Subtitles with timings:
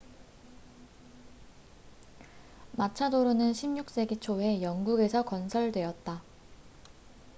[2.75, 6.23] 마차도로는 16세기 초에 영국에서 건설되었다